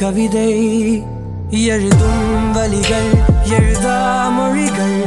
கவிதை 0.00 0.52
எழுதும் 1.50 2.52
வழிகள் 2.52 3.10
எழுதா 3.44 4.28
மொழிகள். 4.28 5.00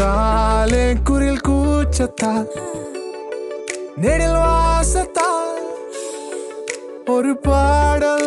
என்றாலே 0.00 0.82
குரில் 1.06 1.40
கூச்சத்தால் 1.40 2.50
நெடில் 3.96 4.36
வாசத்தால் 4.36 5.64
ஒரு 7.06 7.32
பாடல் 7.46 8.17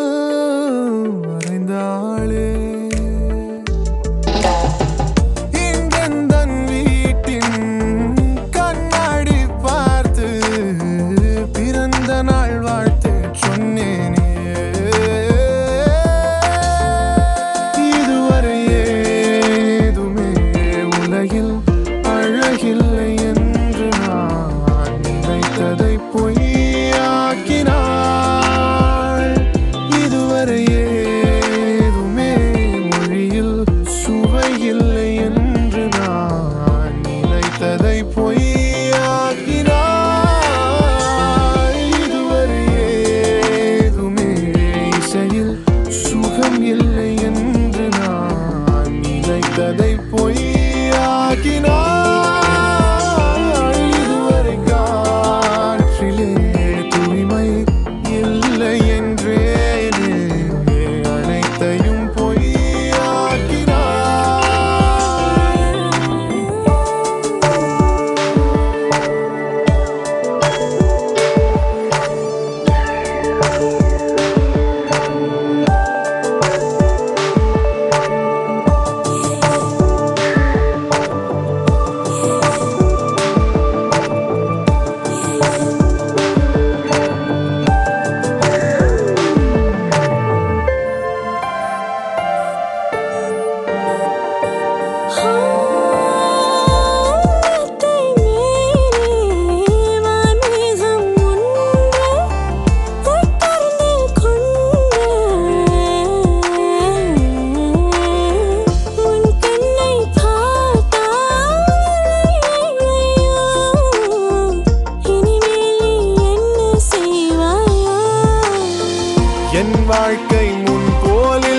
என் 119.51 119.85
வாழ்க்கை 119.85 120.47
முன் 120.65 120.89
போல் 121.03 121.49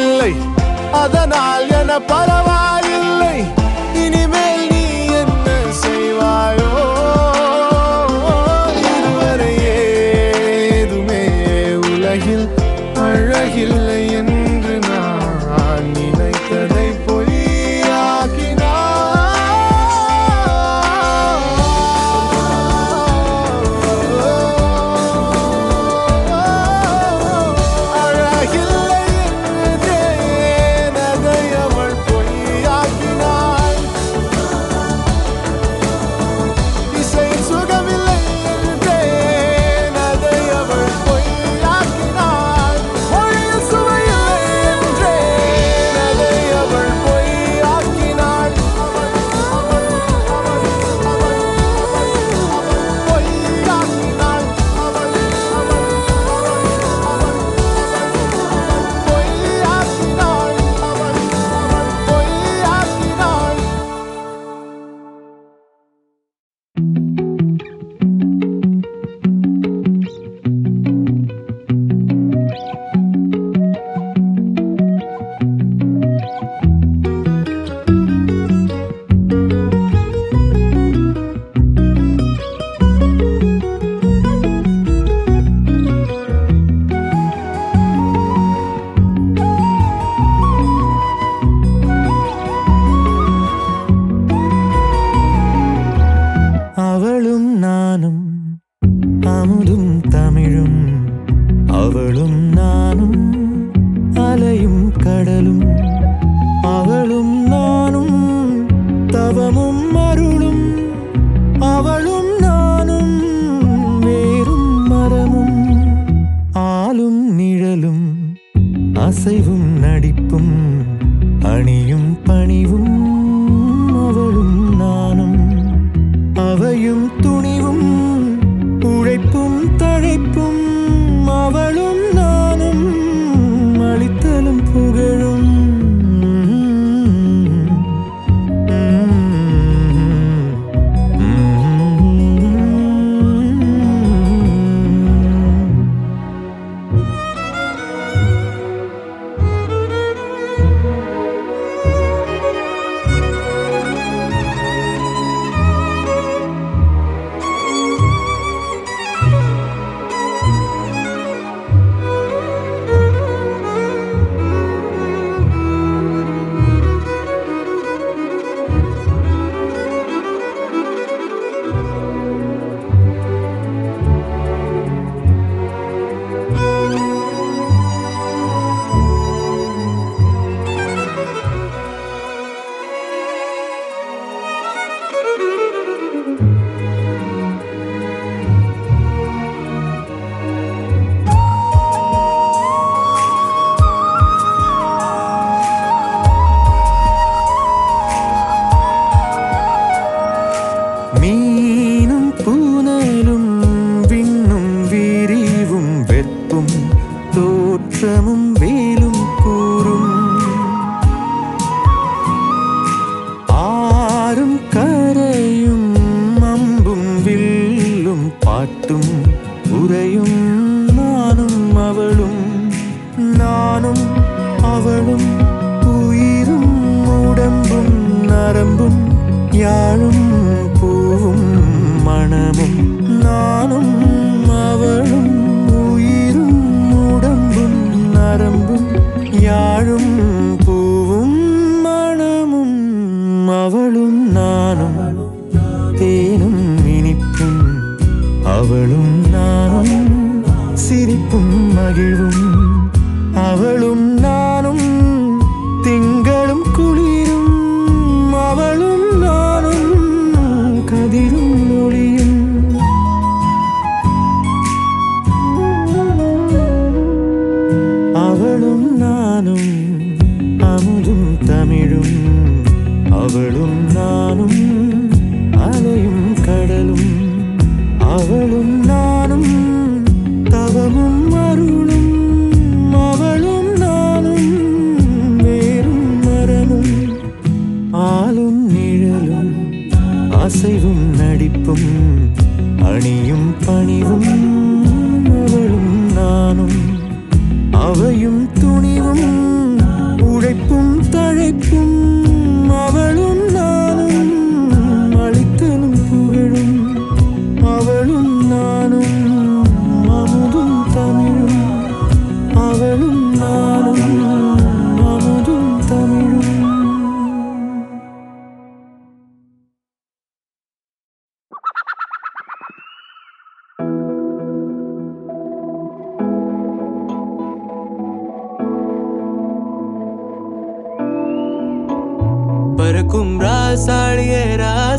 அதனால் 0.92 1.70
என 1.70 2.00
பரவாயில்லை. 2.00 3.36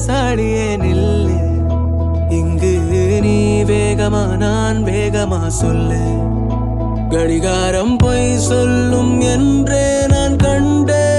வாசாலியே 0.04 0.70
நில்லு. 0.78 1.38
இங்கு 2.30 2.78
நீ 3.22 3.64
வேகமா 3.64 4.26
நான் 4.38 4.84
வேகமா 4.84 5.48
சொல்லு. 5.48 6.02
கடிகாரம் 7.10 7.98
பொய் 7.98 8.38
சொல்லும் 8.38 9.22
என்றே 9.22 10.08
நான் 10.08 10.36
கண்டேன். 10.36 11.13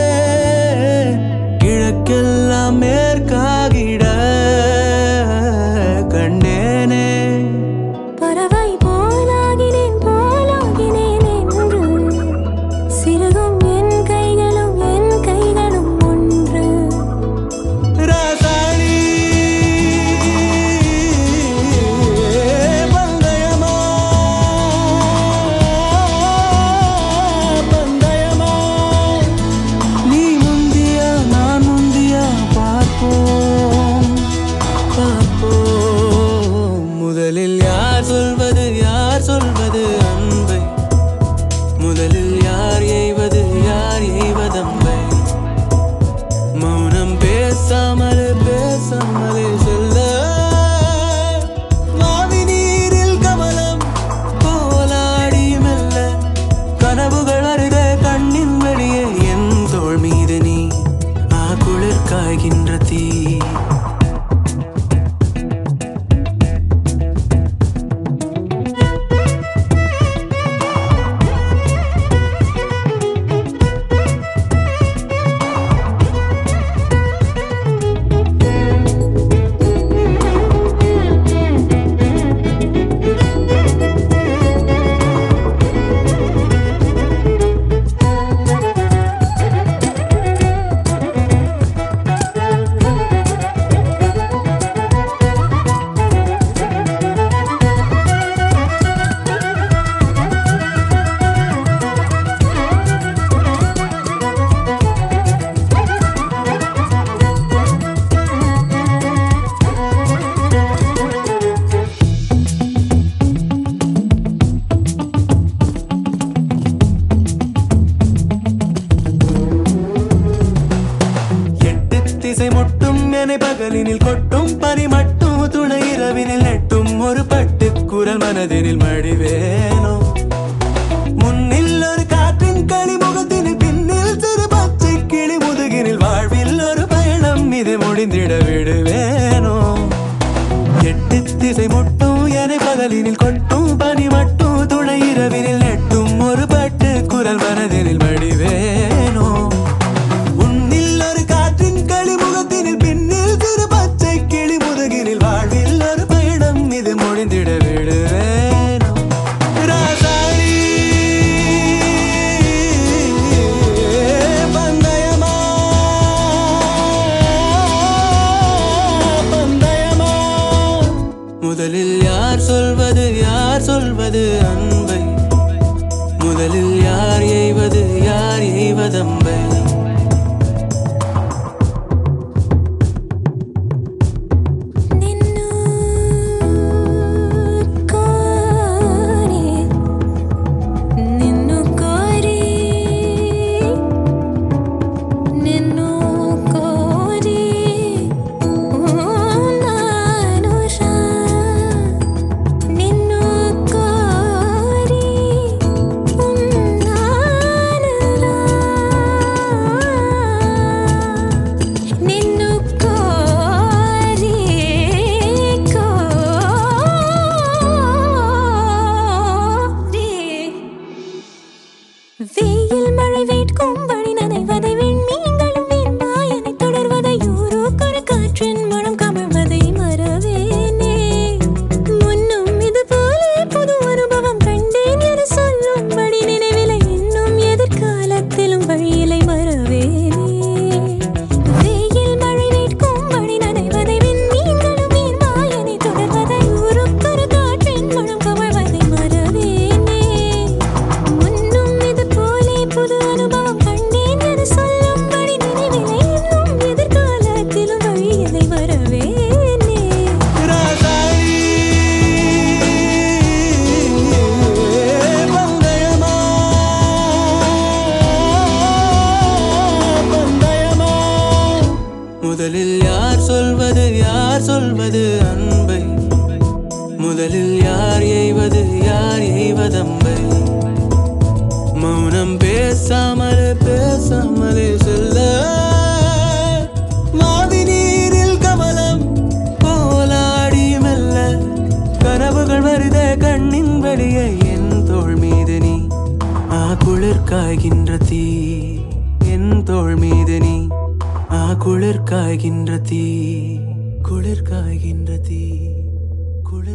முதலில் 176.36 176.78
யார் 176.82 177.24
எய்வது 177.34 177.80
யார் 178.04 178.44
எய்வதம்பை 178.58 179.34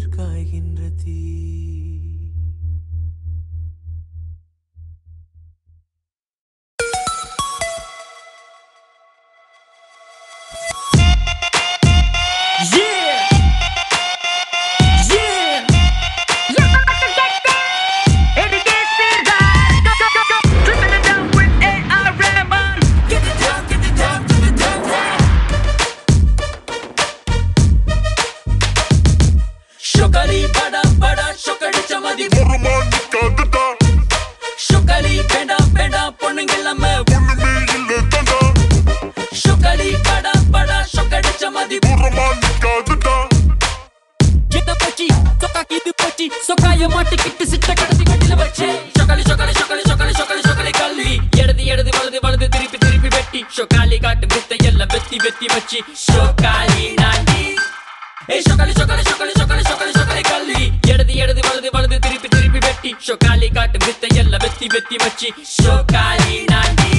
காய்கின்ற 0.09 0.89
தீ. 1.03 1.88
சொக்காய 46.49 46.83
மாட்டி 46.93 47.15
கிட்டு 47.23 47.45
சிட்ட 47.51 47.71
கடத்தி 47.79 48.03
கட்டில 48.09 48.33
வச்சு. 48.41 48.67
சொக்காலி 48.97 49.23
சொக்காலி 49.29 49.53
சொக்காலி 49.59 49.83
சொக்காலி 49.89 50.13
சொக்காலி 50.19 50.41
சொக்காலி 50.47 50.71
கல்வி 50.79 51.11
இடது 51.41 51.63
இடது 51.71 51.91
வலது 51.97 52.19
வலது 52.25 52.47
திருப்பி 52.55 52.77
திருப்பி 52.83 53.09
வெட்டி. 53.15 53.41
சொக்காலி 53.57 53.97
காட்டு 54.05 54.27
வித்த 54.33 54.55
எல்லாம் 54.69 54.91
வெத்தி 54.93 55.17
வெத்தி 55.25 55.47
வச்சு. 55.53 55.79
சொக்காலி 56.05 56.85
நாட்டி 57.01 57.41
ஏய் 58.33 58.45
சொக்காலி 58.47 58.73
சொக்காலி 58.79 59.03
சொக்காலி 59.09 59.33
சொக்காலி 59.41 59.63
சொக்காலி 59.69 59.93
சொக்காலி 59.99 60.23
கல்வி 60.31 60.63
இடது 60.93 61.13
இடது 61.21 61.41
வலது 61.47 61.71
வலது 61.75 61.99
திருப்பி 62.07 62.29
திருப்பி 62.35 62.61
வெட்டி. 62.67 62.93
சொக்காலி 63.09 63.49
காட்டு 63.59 63.79
வித்த 63.87 64.15
எல்லாம் 64.23 64.43
வெத்தி 64.45 64.69
வெத்தி 64.75 64.97
வச்சு. 65.05 65.29
சொக்காலி 65.57 66.37
நாட்டி 66.53 66.91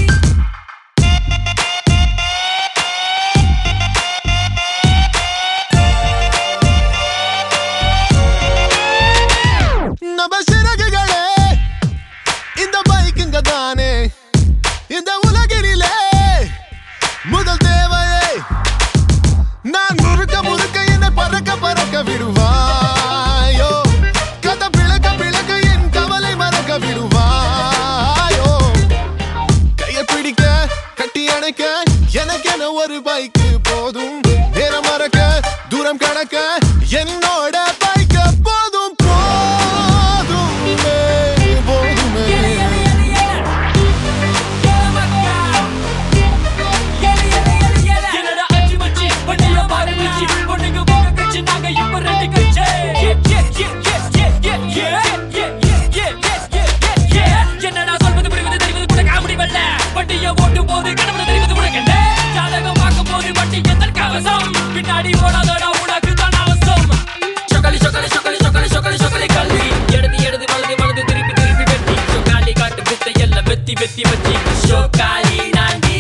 அவசம். 64.11 64.47
பின்னாடி 64.75 65.11
போனதோட 65.23 65.65
உனக்கு 65.83 66.13
தான் 66.21 66.37
அவசம். 66.43 66.87
சொக்கலி 67.51 67.79
சொக்கலி 67.85 68.09
சொக்கலி 68.15 68.39
சொக்கலி 68.45 68.69
சொக்கலி 68.75 68.99
சொக்கலி 69.03 69.29
கல்வி. 69.37 69.63
எடுத்து 69.97 70.19
எடுத்து 70.29 70.47
வலது 70.53 70.75
வலது 70.81 71.03
திருப்பி 71.11 71.33
திருப்பி 71.41 71.65
வெட்டி. 71.71 71.95
சொக்காலி 72.13 72.53
காட்டு 72.61 72.83
வித்தை 72.91 73.13
எல்லாம் 73.25 73.47
வெத்தி 73.51 73.75
வெத்தி 73.81 74.03
வெத்தி 74.11 74.35
சொக்காலி 74.69 75.39
நாண்டி. 75.59 75.97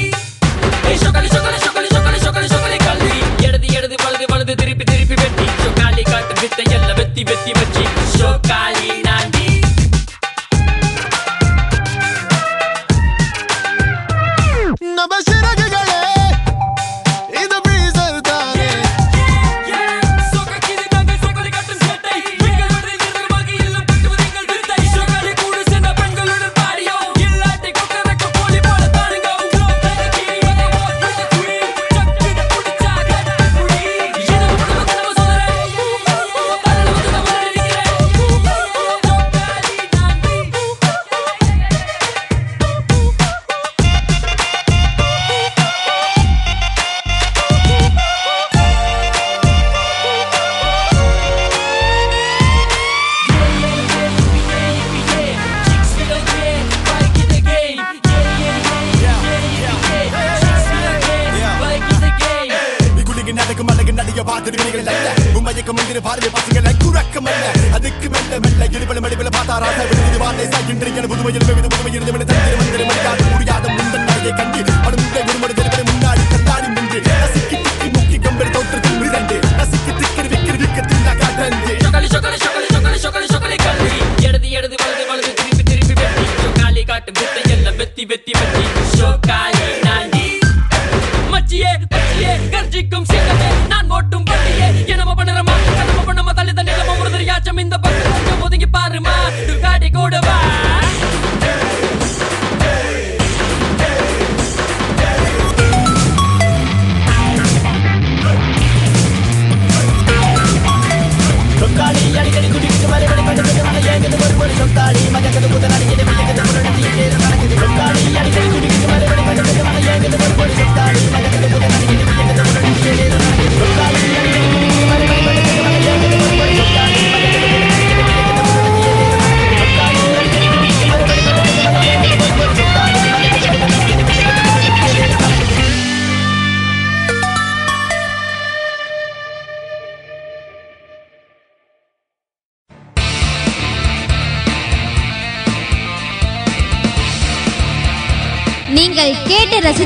சொக்கலி 1.02 1.30
சொக்கலி 1.34 1.60
சொக்கலி 1.66 1.90
சொக்கலி 1.96 2.20
சொக்கலி 2.26 2.48
சொக்கலி 2.54 2.78
கல்வி. 2.86 3.14
எடுத்து 3.48 3.68
எடுத்து 3.78 3.98
வலது 4.04 4.26
வலது 4.32 4.54
திருப்பி 4.62 4.86
திருப்பி 4.92 5.18
வெட்டி. 5.22 5.46
சொக்காலி 5.64 6.04
காட்டு 6.12 6.34
வித்தை 6.42 6.66
எல்லாம் 6.78 6.98
வெத்தி 7.00 7.24
வெத்தி 7.30 7.52
வெச்சி 7.60 7.84
சொக்காலி 8.18 8.88